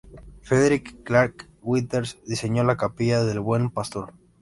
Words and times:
Frederick 0.41 1.03
Clarke 1.03 1.45
Withers 1.61 2.17
diseñó 2.25 2.63
la 2.63 2.75
Capilla 2.75 3.23
del 3.23 3.39
Buen 3.39 3.69
Pastor. 3.69 4.15